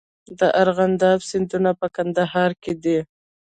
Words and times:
د 0.39 0.41
ارغنداب 0.61 1.19
سیند 1.29 1.51
په 1.79 1.87
کندهار 1.95 2.51
کې 2.63 2.73
دی 2.83 2.97